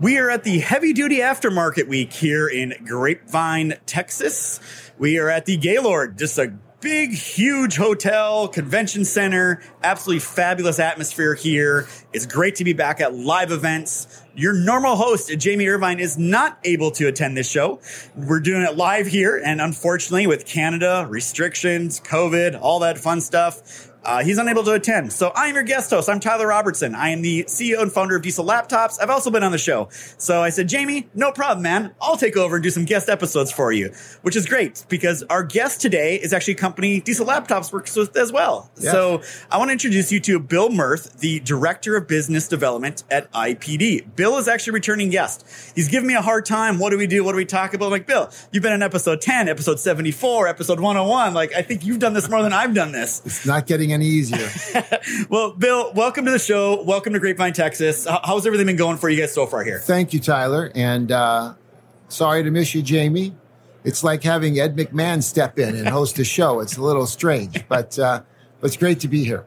[0.00, 4.60] We are at the Heavy Duty Aftermarket Week here in Grapevine, Texas.
[4.96, 11.34] We are at the Gaylord, just a big, huge hotel, convention center, absolutely fabulous atmosphere
[11.34, 11.88] here.
[12.12, 14.22] It's great to be back at live events.
[14.36, 17.80] Your normal host, Jamie Irvine, is not able to attend this show.
[18.14, 23.90] We're doing it live here, and unfortunately, with Canada, restrictions, COVID, all that fun stuff,
[24.04, 25.12] uh, he's unable to attend.
[25.12, 26.08] So I am your guest host.
[26.08, 26.94] I'm Tyler Robertson.
[26.94, 28.98] I am the CEO and founder of Diesel Laptops.
[29.00, 29.88] I've also been on the show.
[30.18, 31.94] So I said, Jamie, no problem, man.
[32.00, 35.42] I'll take over and do some guest episodes for you, which is great because our
[35.42, 38.70] guest today is actually a company Diesel Laptops works with as well.
[38.78, 38.92] Yeah.
[38.92, 43.30] So I want to introduce you to Bill Mirth, the Director of Business Development at
[43.32, 44.16] IPD.
[44.16, 45.46] Bill is actually a returning guest.
[45.74, 46.78] He's giving me a hard time.
[46.78, 47.24] What do we do?
[47.24, 47.86] What do we talk about?
[47.86, 51.34] I'm like, Bill, you've been in episode 10, episode 74, episode 101.
[51.34, 53.22] Like, I think you've done this more than I've done this.
[53.24, 54.48] It's not getting any easier.
[55.30, 56.82] Well, Bill, welcome to the show.
[56.82, 58.06] Welcome to Grapevine, Texas.
[58.06, 59.80] How's everything been going for you guys so far here?
[59.80, 60.70] Thank you, Tyler.
[60.74, 61.54] And uh,
[62.08, 63.34] sorry to miss you, Jamie.
[63.84, 66.60] It's like having Ed McMahon step in and host a show.
[66.60, 68.22] It's a little strange, but uh,
[68.60, 69.44] but it's great to be here.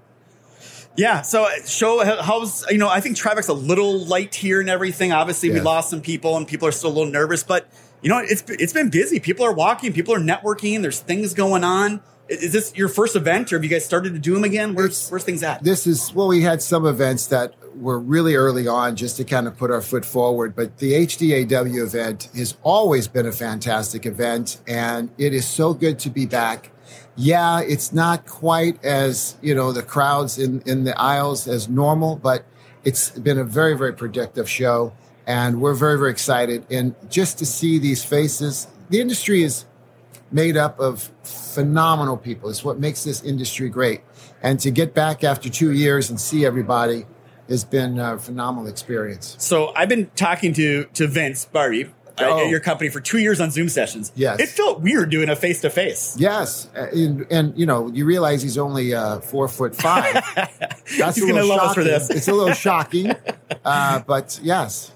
[0.98, 1.22] Yeah.
[1.22, 5.12] So, uh, show how's you know I think traffic's a little light here and everything.
[5.12, 7.68] Obviously, we lost some people and people are still a little nervous, but
[8.02, 9.20] you know it's it's been busy.
[9.20, 9.94] People are walking.
[9.94, 10.82] People are networking.
[10.82, 12.02] There's things going on.
[12.32, 14.74] Is this your first event, or have you guys started to do them again?
[14.74, 15.62] Where's where's things at?
[15.66, 19.48] This is well, we had some events that were really early on just to kind
[19.48, 24.62] of put our foot forward, but the HDAW event has always been a fantastic event,
[24.66, 26.72] and it is so good to be back.
[27.18, 32.16] Yeah, it's not quite as you know the crowds in in the aisles as normal,
[32.16, 32.46] but
[32.86, 34.94] it's been a very very productive show,
[35.28, 36.66] and we're very very excited.
[36.72, 39.66] And just to see these faces, the industry is
[40.32, 42.50] made up of phenomenal people.
[42.50, 44.02] It's what makes this industry great.
[44.42, 47.06] And to get back after two years and see everybody
[47.50, 49.36] has been a phenomenal experience.
[49.40, 51.88] So I've been talking to to Vince uh,
[52.30, 52.40] Oh.
[52.40, 54.12] at your company for two years on Zoom sessions.
[54.16, 54.40] Yes.
[54.40, 56.16] It felt weird doing a face to face.
[56.20, 60.14] Yes, and, and you know you realize he's only uh, four foot five.
[60.98, 61.92] That's He's gonna little love us for shocking.
[61.92, 62.10] this.
[62.10, 63.12] It's a little shocking,
[63.66, 64.92] uh, but yes,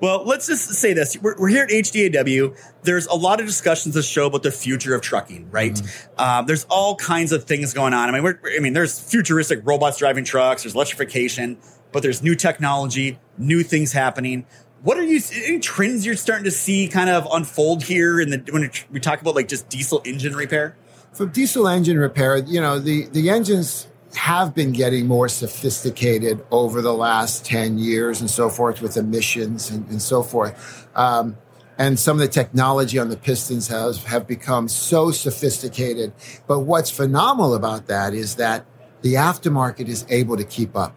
[0.00, 1.16] Well, let's just say this.
[1.20, 2.56] We're, we're here at HDAW.
[2.82, 5.72] There's a lot of discussions this show about the future of trucking, right?
[5.72, 6.20] Mm-hmm.
[6.20, 8.08] Um, there's all kinds of things going on.
[8.08, 11.58] I mean, we're, I mean, there's futuristic robots driving trucks, there's electrification,
[11.92, 14.46] but there's new technology, new things happening.
[14.84, 18.70] What are you, any trends you're starting to see kind of unfold here the, when
[18.92, 20.76] we talk about like just diesel engine repair?
[21.14, 26.80] for diesel engine repair, you know the the engines have been getting more sophisticated over
[26.80, 30.86] the last 10 years and so forth with emissions and, and so forth.
[30.94, 31.36] Um,
[31.78, 36.12] and some of the technology on the pistons has have become so sophisticated.
[36.46, 38.66] But what's phenomenal about that is that
[39.02, 40.94] the aftermarket is able to keep up.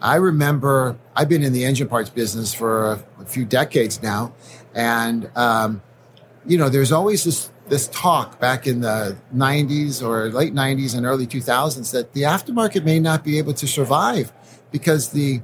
[0.00, 4.34] I remember I've been in the engine parts business for a, a few decades now,
[4.74, 5.82] and um,
[6.46, 11.04] you know, there's always this this talk back in the 90s or late 90s and
[11.04, 14.32] early 2000s that the aftermarket may not be able to survive
[14.70, 15.42] because the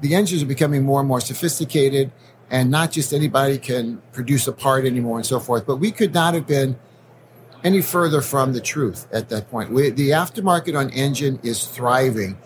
[0.00, 2.12] the engines are becoming more and more sophisticated
[2.50, 6.12] and not just anybody can produce a part anymore and so forth but we could
[6.12, 6.76] not have been
[7.64, 9.72] any further from the truth at that point.
[9.72, 12.36] We, the aftermarket on engine is thriving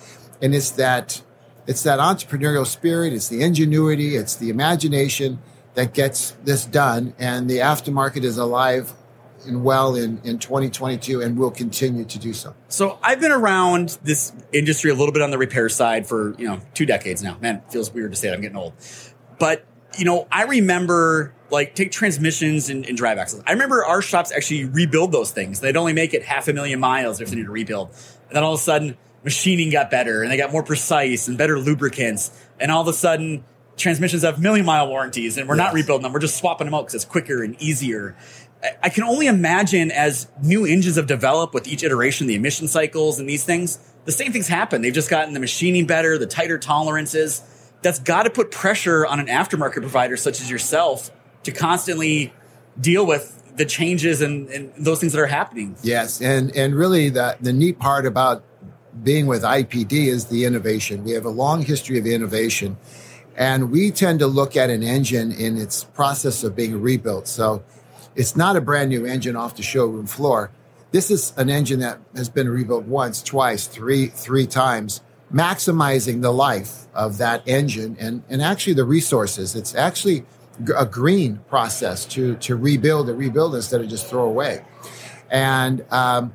[0.40, 1.20] and it's that
[1.68, 5.38] it's that entrepreneurial spirit it's the ingenuity it's the imagination
[5.74, 8.92] that gets this done and the aftermarket is alive
[9.46, 13.98] and well in, in 2022 and will continue to do so So I've been around
[14.02, 17.36] this industry a little bit on the repair side for, you know, two decades now.
[17.40, 18.34] Man, feels weird to say it.
[18.34, 18.72] I'm getting old.
[19.38, 19.64] But,
[19.96, 23.42] you know, I remember like take transmissions and, and drive axles.
[23.46, 25.60] I remember our shops actually rebuild those things.
[25.60, 27.90] They'd only make it half a million miles if they need to rebuild.
[28.28, 31.36] And then all of a sudden machining got better and they got more precise and
[31.36, 32.30] better lubricants.
[32.60, 33.44] And all of a sudden
[33.76, 36.12] transmissions have million mile warranties and we're not rebuilding them.
[36.12, 38.16] We're just swapping them out because it's quicker and easier.
[38.82, 43.20] I can only imagine as new engines have developed with each iteration, the emission cycles
[43.20, 44.82] and these things, the same things happen.
[44.82, 47.42] They've just gotten the machining better, the tighter tolerances.
[47.82, 51.10] That's got to put pressure on an aftermarket provider such as yourself
[51.44, 52.32] to constantly
[52.80, 55.76] deal with the changes and, and those things that are happening.
[55.82, 58.42] Yes, and and really the the neat part about
[59.02, 61.04] being with IPD is the innovation.
[61.04, 62.76] We have a long history of innovation,
[63.36, 67.28] and we tend to look at an engine in its process of being rebuilt.
[67.28, 67.62] So
[68.14, 70.50] it's not a brand new engine off the showroom floor.
[70.90, 75.02] This is an engine that has been rebuilt once, twice, three, three times,
[75.32, 79.54] maximizing the life of that engine and, and actually the resources.
[79.54, 80.24] It's actually
[80.76, 84.64] a green process to, to rebuild and rebuild instead of just throw away.
[85.30, 86.34] And, um,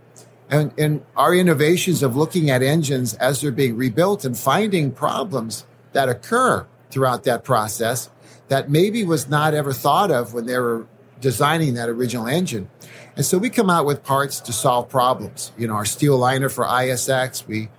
[0.53, 5.65] and, and our innovations of looking at engines as they're being rebuilt and finding problems
[5.93, 8.11] that occur throughout that process
[8.49, 10.85] that maybe was not ever thought of when they were
[11.19, 12.69] designing that original engine.
[13.15, 15.51] And so we come out with parts to solve problems.
[15.57, 17.69] You know, our steel liner for ISX, we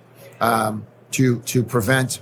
[0.41, 2.21] um, to to prevent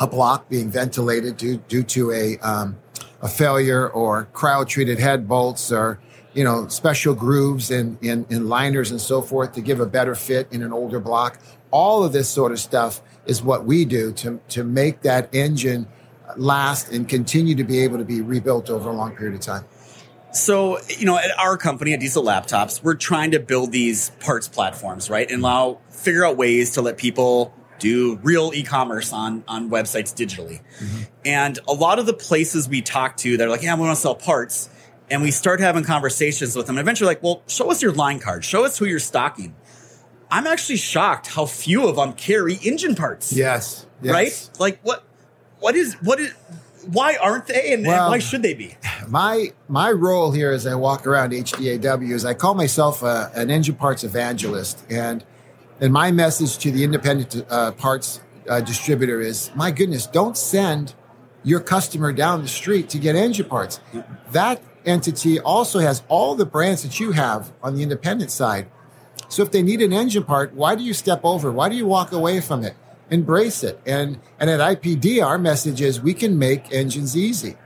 [0.00, 2.78] a block being ventilated due due to a um,
[3.20, 5.98] a failure or cryo treated head bolts or
[6.36, 10.14] you know special grooves in, in in liners and so forth to give a better
[10.14, 11.40] fit in an older block.
[11.72, 15.88] All of this sort of stuff is what we do to to make that engine
[16.36, 19.64] last and continue to be able to be rebuilt over a long period of time.
[20.32, 24.46] So, you know, at our company at Diesel Laptops, we're trying to build these parts
[24.46, 25.30] platforms, right?
[25.30, 30.60] And allow figure out ways to let people do real e-commerce on on websites digitally.
[30.78, 31.02] Mm-hmm.
[31.24, 34.00] And a lot of the places we talk to, they're like, "Yeah, we want to
[34.00, 34.68] sell parts."
[35.10, 36.76] And we start having conversations with them.
[36.76, 38.44] And eventually, like, "Well, show us your line card.
[38.44, 39.54] Show us who you're stocking."
[40.30, 43.32] I'm actually shocked how few of them carry engine parts.
[43.32, 43.86] Yes.
[44.02, 44.12] yes.
[44.12, 44.50] Right?
[44.58, 45.04] Like, what?
[45.60, 45.94] What is?
[46.02, 46.34] What is?
[46.86, 48.74] why aren't they and, well, and, why should they be?
[49.08, 53.50] My my role here as I walk around HDAW is I call myself a, an
[53.50, 55.24] engine parts evangelist, and
[55.80, 60.94] and my message to the independent uh, parts uh, distributor is: my goodness, don't send
[61.44, 63.78] your customer down the street to get engine parts.
[64.32, 68.68] That entity also has all the brands that you have on the independent side.
[69.28, 71.50] So if they need an engine part, why do you step over?
[71.50, 72.74] Why do you walk away from it?
[73.10, 73.80] embrace it.
[73.86, 77.56] And, and at IPD, our message is we can make engines easy.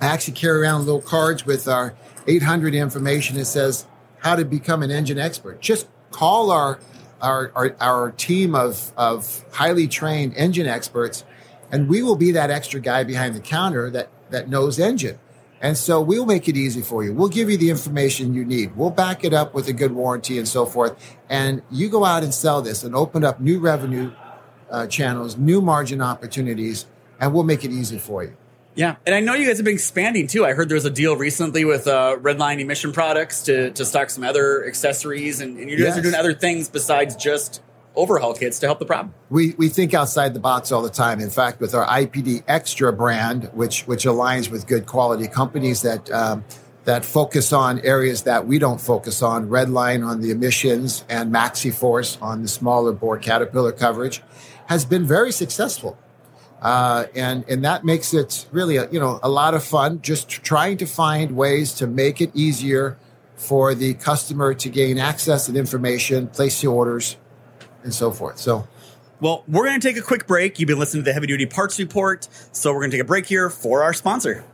[0.00, 1.94] I actually carry around little cards with our
[2.26, 3.86] 800 information that says
[4.18, 5.60] how to become an engine expert.
[5.60, 6.80] Just call our,
[7.22, 11.24] our, our, our team of, of highly trained engine experts,
[11.70, 15.18] and we will be that extra guy behind the counter that, that knows engine.
[15.60, 17.12] And so we'll make it easy for you.
[17.12, 18.76] We'll give you the information you need.
[18.76, 20.96] We'll back it up with a good warranty and so forth.
[21.30, 24.12] And you go out and sell this and open up new revenue
[24.70, 26.86] uh, channels, new margin opportunities,
[27.20, 28.36] and we'll make it easy for you.
[28.74, 30.44] Yeah, and I know you guys have been expanding too.
[30.44, 34.10] I heard there was a deal recently with uh, Redline Emission Products to, to stock
[34.10, 35.98] some other accessories, and, and you guys yes.
[35.98, 37.62] are doing other things besides just
[37.96, 39.14] overhaul kits to help the problem.
[39.30, 41.20] We we think outside the box all the time.
[41.20, 46.10] In fact, with our IPD Extra brand, which which aligns with good quality companies that.
[46.10, 46.44] Um,
[46.86, 49.48] that focus on areas that we don't focus on.
[49.48, 54.22] Redline on the emissions and MaxiForce on the smaller bore caterpillar coverage
[54.66, 55.98] has been very successful.
[56.62, 60.00] Uh, and and that makes it really a, you know a lot of fun.
[60.00, 62.96] Just trying to find ways to make it easier
[63.34, 67.16] for the customer to gain access and information, place the orders,
[67.86, 68.38] and so forth.
[68.38, 68.68] So,
[69.20, 70.60] well, we're going to take a quick break.
[70.60, 73.08] You've been listening to the Heavy Duty Parts Report, so we're going to take a
[73.08, 74.44] break here for our sponsor.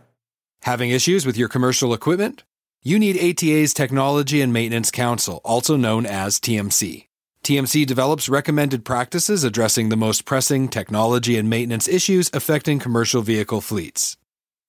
[0.63, 2.45] Having issues with your commercial equipment?
[2.83, 7.07] You need ATA's Technology and Maintenance Council, also known as TMC.
[7.43, 13.61] TMC develops recommended practices addressing the most pressing technology and maintenance issues affecting commercial vehicle
[13.61, 14.17] fleets.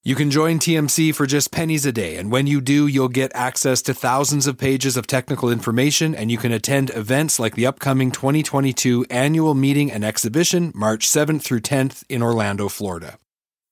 [0.05, 3.31] You can join TMC for just pennies a day, and when you do, you'll get
[3.33, 7.65] access to thousands of pages of technical information, and you can attend events like the
[7.65, 13.17] upcoming 2022 annual meeting and exhibition, March 7th through 10th in Orlando, Florida.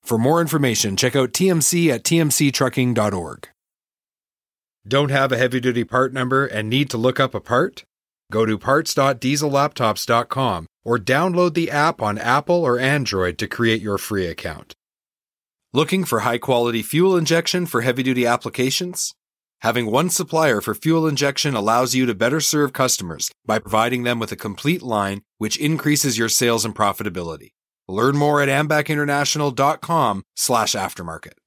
[0.03, 3.49] For more information, check out TMC at tmctrucking.org.
[4.87, 7.83] Don't have a heavy duty part number and need to look up a part?
[8.31, 14.27] Go to parts.diesellaptops.com or download the app on Apple or Android to create your free
[14.27, 14.75] account.
[15.73, 19.15] Looking for high quality fuel injection for heavy duty applications?
[19.61, 24.19] Having one supplier for fuel injection allows you to better serve customers by providing them
[24.19, 27.51] with a complete line, which increases your sales and profitability.
[27.87, 31.40] Learn more at ambacinternational.com slash aftermarket.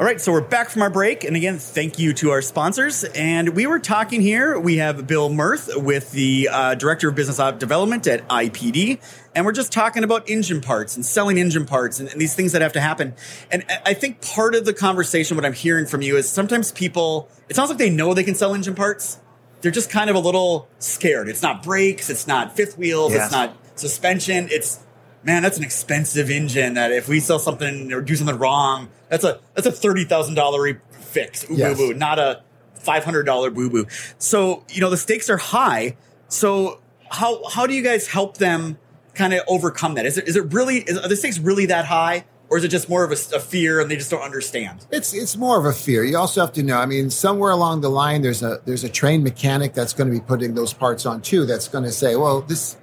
[0.00, 1.22] All right, so we're back from our break.
[1.22, 3.04] And again, thank you to our sponsors.
[3.04, 4.58] And we were talking here.
[4.58, 9.00] We have Bill Mirth with the uh, Director of Business Development at IPD.
[9.34, 12.52] And we're just talking about engine parts and selling engine parts and, and these things
[12.52, 13.14] that have to happen.
[13.50, 17.28] And I think part of the conversation, what I'm hearing from you is sometimes people,
[17.50, 19.18] it sounds like they know they can sell engine parts.
[19.60, 21.28] They're just kind of a little scared.
[21.28, 23.24] It's not brakes, it's not fifth wheels, Yes.
[23.26, 24.48] it's not suspension.
[24.50, 24.80] It's
[25.24, 26.74] man, that's an expensive engine.
[26.74, 30.34] That if we sell something or do something wrong, that's a that's a thirty thousand
[30.34, 31.44] dollar fix.
[31.50, 31.76] Ooh, Yes.
[31.76, 32.42] boo boo, not a
[32.74, 33.86] five hundred dollar boo boo.
[34.18, 35.96] So you know the stakes are high.
[36.28, 38.78] So how how do you guys help them
[39.14, 40.06] kind of overcome that?
[40.06, 42.68] Is it is it really is, are the stakes really that high, or is it
[42.68, 44.86] just more of a, a fear and they just don't understand?
[44.90, 46.02] It's it's more of a fear.
[46.04, 46.78] You also have to know.
[46.78, 50.14] I mean, somewhere along the line, there's a there's a trained mechanic that's going to
[50.18, 51.44] be putting those parts on too.
[51.44, 52.76] That's going to say, well, this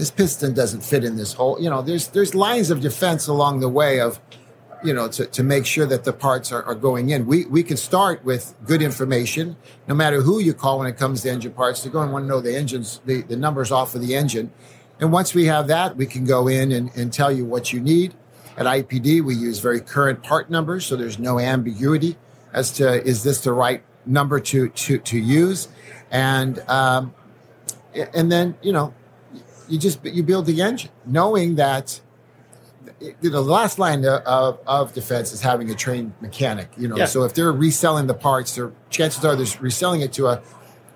[0.00, 1.60] this piston doesn't fit in this hole.
[1.60, 4.18] You know, there's there's lines of defense along the way of,
[4.82, 7.26] you know, to, to make sure that the parts are, are going in.
[7.26, 11.20] We we can start with good information, no matter who you call when it comes
[11.22, 11.82] to engine parts.
[11.82, 14.50] They're going to want to know the engines, the, the numbers off of the engine.
[15.00, 17.80] And once we have that, we can go in and, and tell you what you
[17.80, 18.14] need.
[18.56, 22.16] At IPD, we use very current part numbers, so there's no ambiguity
[22.52, 25.68] as to is this the right number to to to use,
[26.10, 27.14] and um,
[28.14, 28.94] and then you know
[29.70, 32.00] you just you build the engine knowing that
[33.00, 36.96] you know the last line of, of defense is having a trained mechanic you know
[36.96, 37.04] Yeah.
[37.06, 40.42] so if they're reselling the parts they're chances are they're reselling it to a,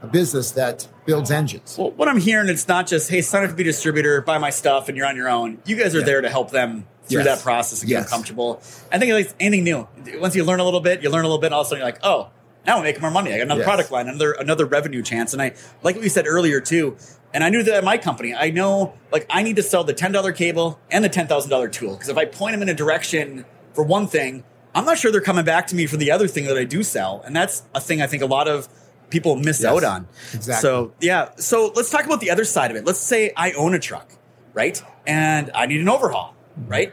[0.03, 3.51] a business that builds engines Well, what I'm hearing, it's not just hey, sign up
[3.51, 5.59] to be a distributor, buy my stuff, and you're on your own.
[5.67, 6.05] You guys are Yeah.
[6.07, 7.27] there to help them through Yes.
[7.39, 8.11] that process and get Yes.
[8.11, 8.61] comfortable.
[8.91, 9.87] I think it's like anything new.
[10.19, 11.81] Once you learn a little bit, you learn a little bit, all of a sudden
[11.81, 12.31] you're like, oh,
[12.67, 13.33] now I'm making more money.
[13.33, 13.67] I got another Yes.
[13.67, 15.33] product line, another another revenue chance.
[15.33, 15.53] And I
[15.83, 16.97] like what you said earlier too.
[17.33, 19.93] And I knew that at my company, I know like I need to sell the
[19.93, 22.69] ten dollar cable and the ten thousand dollar tool because if I point them in
[22.69, 23.45] a direction
[23.75, 24.45] for one thing,
[24.75, 26.83] I'm not sure they're coming back to me for the other thing that I do
[26.83, 27.23] sell.
[27.27, 28.69] And that's a thing I think a lot of
[29.11, 29.71] people miss Yes.
[29.73, 30.09] out on.
[30.33, 30.63] Exactly.
[30.63, 31.31] So yeah.
[31.37, 32.85] So let's talk about the other side of it.
[32.87, 34.13] Let's say I own a truck,
[34.53, 34.81] right?
[35.07, 36.35] And I need an overhaul,
[36.67, 36.93] right?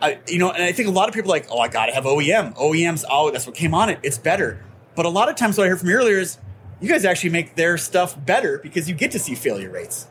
[0.00, 1.86] I, you know, and I think a lot of people are like, oh, I got
[1.86, 2.56] to have OEM.
[2.56, 4.00] OEM's, oh, that's what came on it.
[4.02, 4.60] It's better.
[4.94, 6.38] But a lot of times what I heard from you earlier is
[6.80, 10.08] you guys actually make their stuff better because you get to see failure rates.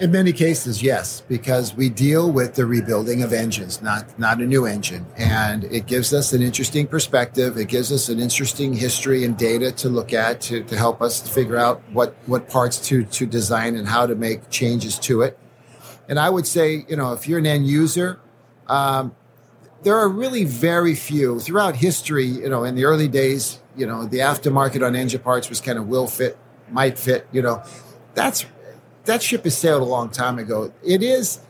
[0.00, 4.46] in many cases yes because we deal with the rebuilding of engines not not a
[4.46, 5.04] new engine.
[5.16, 7.56] And it gives us an interesting perspective.
[7.56, 11.28] It gives us an interesting history and data to look at to, to help us
[11.28, 15.38] figure out what what parts to to design and how to make changes to it.
[16.08, 18.20] And i would say you know if you're an end user
[18.68, 19.14] um,
[19.82, 24.04] there are really very few throughout history you know in the early days you know
[24.06, 26.36] the aftermarket on engine parts was kind of will fit
[26.70, 27.62] might fit you know.
[28.14, 28.44] That's
[29.04, 30.72] that ship has sailed a long time ago.
[30.84, 31.40] It is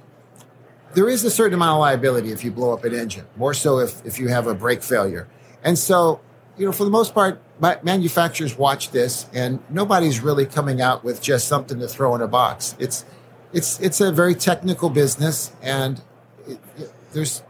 [0.94, 3.78] there is a certain amount of liability if you blow up an engine more so
[3.78, 5.26] if, if you have a brake failure.
[5.64, 6.20] And so
[6.56, 7.40] you know for the most part
[7.84, 12.28] manufacturers watch this and nobody's really coming out with just something to throw in a
[12.28, 12.76] box.
[12.78, 13.04] It's
[13.52, 16.00] it's it's a very technical business and
[16.46, 17.42] it, it- there's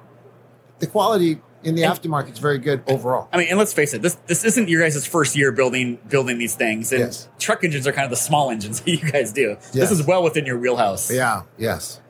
[0.79, 3.29] the quality in the aftermarket is very good overall.
[3.33, 6.39] I mean, and let's face it, this this isn't your guys' first year building building
[6.39, 6.93] these things.
[6.93, 7.29] And Yes.
[7.39, 9.57] truck engines are kind of the small engines that you guys do.
[9.73, 11.11] This is well within your wheelhouse.
[11.13, 11.43] Yeah.
[11.59, 12.01] Yes.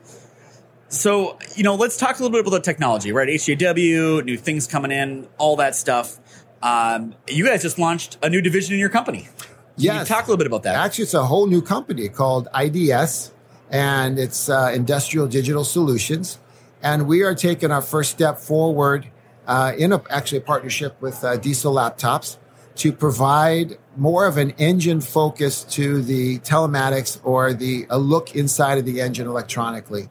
[0.91, 3.27] So, you know, let's talk a little bit about the technology, right?
[3.27, 6.17] HDAW, new things coming in, all that stuff.
[6.63, 9.21] Um, you guys just launched a new division in your company.
[9.23, 9.29] Can
[9.77, 10.09] Yes.
[10.09, 10.75] you talk a little bit about that?
[10.75, 13.31] Actually, it's a whole new company called IDS,
[13.69, 16.39] and it's uh, Industrial Digital Solutions.
[16.81, 19.07] And we are taking our first step forward
[19.47, 22.37] uh, in a, actually a partnership with uh, Diesel Laptops
[22.75, 28.77] to provide more of an engine focus to the telematics or the a look inside
[28.77, 30.07] of the engine electronically.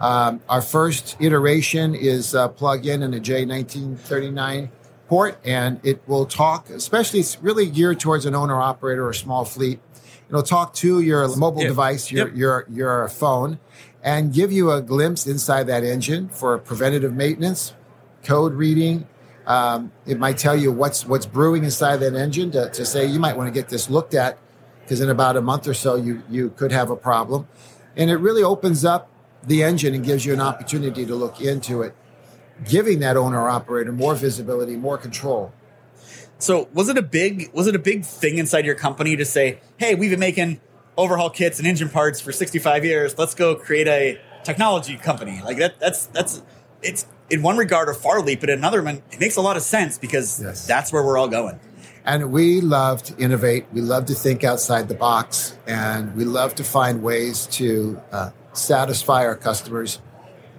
[0.00, 4.68] Um, our first iteration is uh, plug in in a J1939
[5.08, 9.44] port, and it will talk, especially it's really geared towards an owner operator or small
[9.44, 9.80] fleet.
[10.28, 11.68] It'll talk to your mobile Yeah.
[11.68, 12.36] device, your, Yep.
[12.36, 13.58] your, your phone,
[14.02, 17.74] and give you a glimpse inside that engine for preventative maintenance,
[18.24, 19.06] code reading.
[19.46, 23.18] Um, it might tell you what's what's brewing inside that engine to, to say you
[23.18, 24.38] might want to get this looked at
[24.82, 27.48] because in about a month or so you you could have a problem,
[27.96, 29.08] and it really opens up
[29.44, 31.94] the engine and gives you an opportunity to look into it,
[32.68, 35.52] giving that owner operator more visibility, more control.
[36.38, 39.60] So, was it a big was it a big thing inside your company to say,
[39.76, 40.60] "Hey, we've been making
[40.96, 43.16] overhaul kits and engine parts for 65 years.
[43.18, 46.42] Let's go create a technology company." Like that that's that's
[46.82, 49.56] it's in one regard a far leap, but in another one it makes a lot
[49.56, 50.66] of sense because Yes.
[50.66, 51.58] that's where we're all going.
[52.04, 53.66] And we love to innovate.
[53.72, 58.30] We love to think outside the box, and we love to find ways to uh,
[58.54, 60.00] satisfy our customers,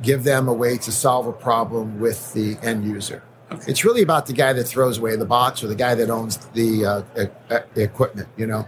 [0.02, 3.24] give them a way to solve a problem with the end user.
[3.68, 6.38] It's really about the guy that throws away the box or the guy that owns
[6.54, 8.66] the uh, e- e- equipment, you know,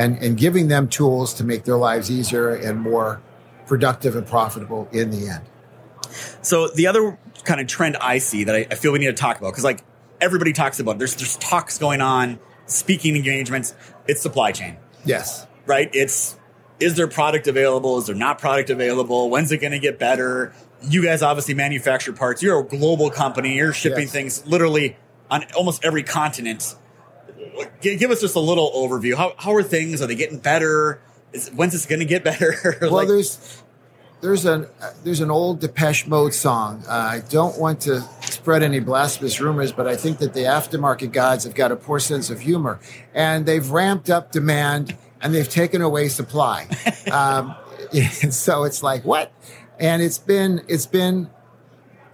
[0.00, 3.20] and and giving them tools to make their lives easier and more
[3.66, 5.44] productive and profitable in the end.
[6.42, 9.12] So the other kind of trend I see that I, I feel we need to
[9.12, 9.84] talk about because like
[10.20, 10.98] everybody talks about it.
[10.98, 13.74] there's there's talks going on, speaking engagements.
[14.08, 15.46] It's supply chain, Yes.
[15.66, 15.90] right?
[15.92, 16.36] It's
[16.80, 17.98] is there product available?
[17.98, 19.28] Is there not product available?
[19.28, 20.52] When's it going to get better?
[20.82, 22.42] You guys obviously manufacture parts.
[22.42, 23.54] You're a global company.
[23.56, 24.12] You're shipping Yes.
[24.12, 24.96] things literally
[25.30, 26.74] on almost every continent.
[27.80, 29.14] Give, give us just a little overview.
[29.16, 30.02] How how are things?
[30.02, 31.00] Are they getting better?
[31.32, 32.78] Is, when's this going to get better?
[32.90, 33.62] Well, there's
[34.20, 36.84] there's an uh, there's an old Depeche Mode song.
[36.86, 41.12] Uh, I don't want to spread any blasphemous rumors, but I think that the aftermarket
[41.12, 42.80] gods have got a poor sense of humor,
[43.14, 46.66] and they've ramped up demand and they've taken away supply.
[47.12, 47.54] um,
[48.30, 49.32] so it's like what?
[49.78, 51.30] And it's been it's been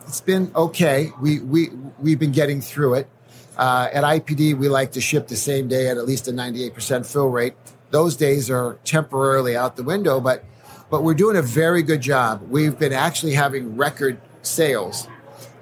[0.07, 1.13] it's been okay.
[1.21, 3.09] We we we've been getting through it.
[3.57, 7.07] Uh, at IPD, we like to ship the same day at at least a 98%
[7.11, 7.55] fill rate.
[7.91, 10.45] Those days are temporarily out the window, but
[10.89, 12.43] but we're doing a very good job.
[12.49, 15.09] We've been actually having record sales,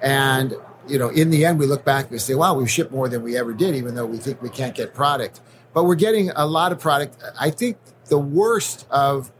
[0.01, 0.53] and
[0.87, 3.23] you know, in the end, we look back and say, "Wow, we've shipped more than
[3.23, 5.41] we ever did," even though we think we can't get product.
[5.73, 7.17] But we're getting a lot of product.
[7.39, 9.31] I think the worst of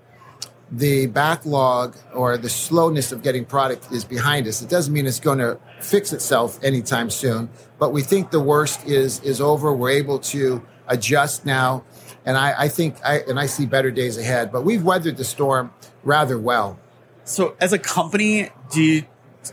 [0.72, 4.62] the backlog or the slowness of getting product is behind us.
[4.62, 8.86] It doesn't mean it's going to fix itself anytime soon, but we think the worst
[8.86, 9.74] is is over.
[9.74, 11.84] We're able to adjust now,
[12.26, 14.52] and I, I think I and I see better days ahead.
[14.52, 15.72] But we've weathered the storm
[16.04, 16.80] rather well.
[17.26, 19.04] So, as a company, do you,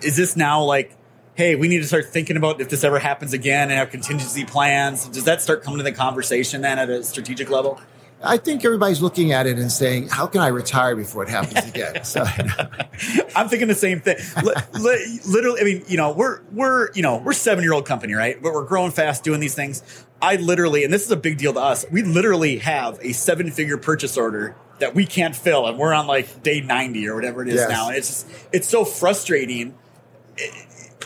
[0.03, 0.95] is this now like,
[1.35, 4.45] hey, we need to start thinking about if this ever happens again and have contingency
[4.45, 5.09] plans?
[5.09, 7.81] Does that start coming to the conversation then at a strategic level?
[8.25, 11.69] I think everybody's looking at it and saying, "How can I retire before it happens
[11.69, 12.25] again?" So,
[13.37, 14.17] I'm thinking the same thing.
[14.45, 17.87] Li- li- literally, I mean, you know, we're we're you know we're seven year old
[17.87, 18.41] company, right?
[18.43, 19.83] But we're growing fast, doing these things.
[20.21, 21.85] I literally, and this is a big deal to us.
[21.91, 26.07] We literally have a seven figure purchase order that we can't fill, and we're on
[26.07, 27.69] like day ninety or whatever it is Yes.
[27.71, 29.75] now, and it's just it's so frustrating.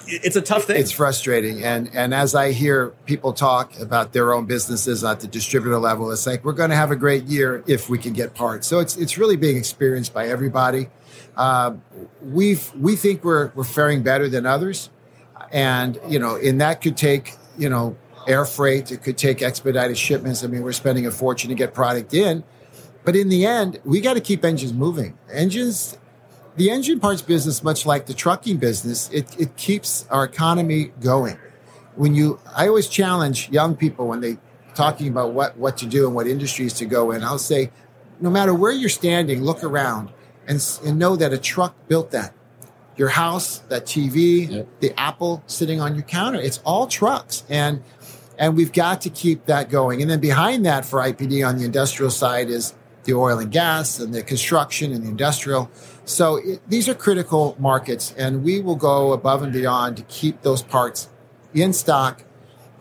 [0.07, 0.81] It- it's a tough thing.
[0.81, 1.63] it's frustrating.
[1.65, 6.11] And and as i hear people talk about their own businesses at the distributor level
[6.11, 8.67] it's like we're going to have a great year if we can get parts.
[8.67, 10.89] So it's it's really being experienced by everybody.
[11.37, 11.83] Um,
[12.23, 14.91] we've we think we're we're faring better than others.
[15.53, 19.97] And you know and that could take you know air freight it could take expedited
[19.97, 20.43] shipments.
[20.45, 22.43] I mean we're spending a fortune to get product in.
[23.05, 25.17] But in the end we got to keep engines moving.
[25.33, 25.97] Engines
[26.57, 31.39] the engine parts business, much like the trucking business, it, it keeps our economy going.
[31.95, 34.39] When you, I always challenge young people when they
[34.77, 37.25] talking about what, what to do and what industries to go in.
[37.25, 37.71] I'll say,
[38.21, 40.11] no matter where you're standing, look around
[40.47, 42.33] and, and know that a truck built that.
[42.97, 47.45] Your house, that TV, the Apple sitting on your counter, it's all trucks.
[47.49, 47.83] And,
[48.39, 50.01] and we've got to keep that going.
[50.01, 52.75] And then behind that for IPD on the industrial side is
[53.07, 55.71] the oil and gas and the construction and the industrial.
[56.05, 60.43] So it, these are critical markets, and we will go above and beyond to keep
[60.43, 61.09] those parts
[61.55, 62.25] in stock,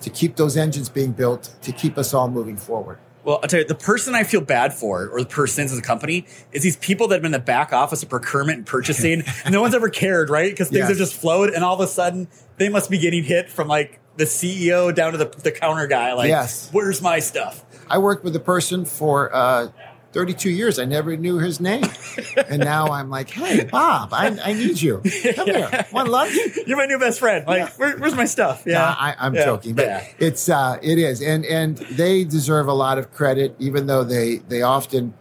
[0.02, 3.00] to keep those engines being built, to keep us all moving forward.
[3.24, 5.82] Well, I'll tell you, the person I feel bad for, or the persons as a
[5.82, 9.24] company, is these people that have been in the back office of procurement and purchasing.
[9.50, 10.52] no one's ever cared, right?
[10.52, 10.90] Because things Yes.
[10.90, 14.00] have just flowed, and all of a sudden, they must be getting hit from like
[14.18, 16.14] the CEO down to the, the counter guy.
[16.14, 16.70] Like, Yes.
[16.72, 17.66] where's my stuff?
[17.90, 19.70] I worked with a person for uh,
[20.16, 20.80] 32 years.
[20.80, 21.84] I never knew his name.
[22.48, 25.02] and now I'm like, hey, Bob, I, I need you.
[25.36, 25.86] Come here.
[25.92, 26.34] Want lunch?
[26.66, 27.46] You're my new best friend.
[27.46, 28.64] Like, where, where's my stuff?
[28.66, 29.44] Yeah, Nah, I, I'm Yeah.
[29.44, 30.08] joking, but Yeah.
[30.18, 34.38] it's uh, it is, and and they deserve a lot of credit, even though they
[34.38, 35.14] they often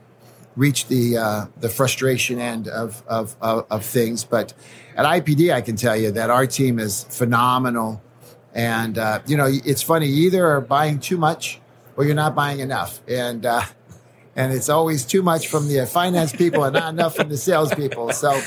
[0.54, 4.22] reach the uh, the frustration end of, of of of things.
[4.22, 4.54] But
[4.96, 8.00] at IPD, I can tell you that our team is phenomenal,
[8.54, 10.07] and uh, you know it's funny.
[10.07, 11.61] You either are buying too much
[11.96, 13.44] or you're not buying enough, and.
[14.37, 18.12] And it's always too much from the finance people and not enough from the salespeople.
[18.12, 18.40] So,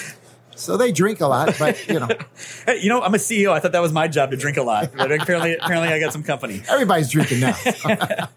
[0.58, 2.08] so they drink a lot, but you know,
[2.66, 3.52] Hey, you know, I'm a CEO.
[3.52, 4.92] I thought that was my job to drink a lot.
[4.98, 6.62] But apparently, apparently, I got some company.
[6.68, 7.56] everybody's drinking now.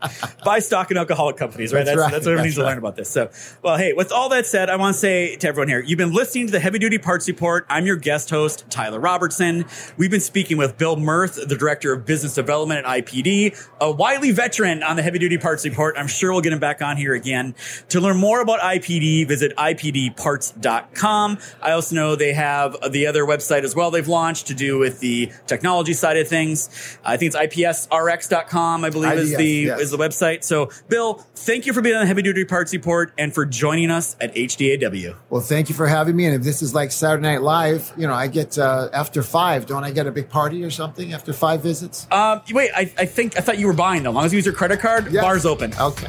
[0.44, 1.84] buy stock in alcoholic companies, right?
[1.84, 2.12] That's That's, right.
[2.12, 3.08] that's what everyone That's needs to learn about this.
[3.10, 3.30] So,
[3.62, 6.12] well, hey, with all that said, I want to say to everyone here, you've been
[6.12, 7.66] listening to the Heavy Duty Parts Report.
[7.68, 9.64] I'm your guest host, Tyler Robertson.
[9.96, 14.30] We've been speaking with Bill Mirth, the Director of Business Development at IPD, a wily
[14.32, 15.94] veteran on the Heavy Duty Parts Report.
[15.98, 17.54] I'm sure we'll get him back on here again.
[17.88, 21.38] To learn more about IPD, visit IPDparts.com.
[21.62, 24.78] I also know know they have the other website as well they've launched to do
[24.78, 26.98] with the technology side of things.
[27.04, 29.80] I think it's ipsrx.com, I believe is the yes.
[29.80, 30.44] is the website.
[30.44, 33.90] So, Bill, thank you for being on the Heavy Duty Parts Report and for joining
[33.90, 35.16] us at HDAW.
[35.30, 36.26] Well, thank you for having me.
[36.26, 39.66] And if this is like Saturday Night Live, you know, I get uh, after five.
[39.66, 42.06] Don't I get a big party or something after five visits?
[42.10, 44.10] Um, wait, I, I think I thought you were buying though.
[44.10, 45.22] As long as you use your credit card, Yeah.
[45.22, 45.72] bar's open.
[45.78, 46.08] Okay.